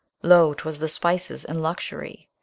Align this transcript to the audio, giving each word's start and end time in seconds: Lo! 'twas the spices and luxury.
Lo! 0.23 0.51
'twas 0.55 0.79
the 0.79 0.87
spices 0.89 1.45
and 1.45 1.61
luxury. 1.61 2.27